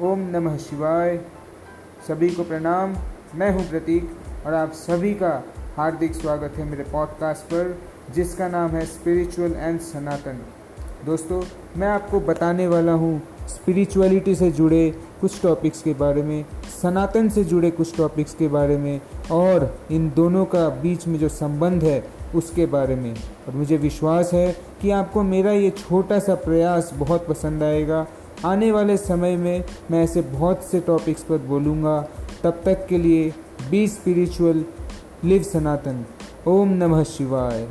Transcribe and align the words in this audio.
ओम 0.00 0.18
नमः 0.18 0.56
शिवाय। 0.56 1.20
सभी 2.08 2.28
को 2.30 2.44
प्रणाम। 2.44 2.94
मैं 3.34 3.50
हूँ 3.50 3.70
प्रतीक 3.70 4.10
और 4.46 4.54
आप 4.54 4.72
सभी 4.72 5.14
का 5.14 5.44
हार्दिक 5.76 6.14
स्वागत 6.14 6.52
है 6.56 6.64
मेरे 6.64 6.84
पॉडकास्ट 6.84 7.42
पर, 7.42 7.78
जिसका 8.14 8.48
नाम 8.48 8.70
है 8.70 8.86
स्पिरिचुअल 8.86 9.52
एंड 9.56 9.80
सनातन 9.80 10.40
दोस्तों, 11.06 11.42
मैं 11.76 11.88
आपको 11.88 12.20
बताने 12.20 12.68
वाला 12.68 12.92
हूँ 12.92 13.22
स्पिरिचुअलिटी 13.48 14.34
से 14.34 14.50
जुड़े 14.50 14.94
कुछ 15.20 15.42
टॉपिक्स 15.42 15.82
के 15.82 15.94
बारे 15.94 16.22
में, 16.22 16.44
सनातन 16.82 17.28
से 17.28 17.44
जुड़े 17.44 17.70
कुछ 17.70 17.96
टॉपिक्स 17.96 18.34
के 18.34 18.48
बारे 18.48 18.76
में, 18.76 19.00
और 19.30 19.80
इन 19.90 20.12
दोनों 20.16 20.44
का 20.44 20.68
बीच 20.68 21.06
में 21.08 21.18
जो 21.18 21.28
संबंध 21.28 21.84
है, 21.84 22.04
उसके 22.34 22.66
बारे 22.66 22.96
में। 22.96 23.14
और 23.14 23.54
मुझे 23.54 23.76
विश्वास 23.76 24.32
है 24.32 24.56
कि 24.82 24.90
आपको 24.90 25.22
मेरा 25.22 25.52
ये 25.52 25.70
छोटा 25.70 26.18
सा 26.18 26.34
प्रयास 26.34 26.90
बहुत 26.94 27.26
पसंद 27.26 27.62
आएगा। 27.62 28.06
आने 28.44 28.72
वाले 28.72 28.96
समय 28.96 29.36
में 29.36 29.64
मैं 29.90 30.02
ऐसे 30.04 30.20
बहुत 30.20 30.64
से 30.64 30.80
टॉपिक्स 30.80 31.22
पर 31.22 31.38
बोलूँगा। 31.38 32.00
तब 32.42 32.62
तक 32.64 32.86
के 32.86 32.98
लिए 32.98 33.32
बी 33.70 33.86
स्पिरिचुअल 33.88 34.64
लिव 35.24 35.42
सनातन 35.42 36.04
ओम 36.46 36.68
नमः 36.68 37.04
शिवाय। 37.04 37.68